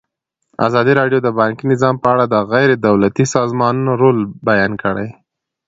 [0.67, 5.07] ازادي راډیو د بانکي نظام په اړه د غیر دولتي سازمانونو رول بیان کړی.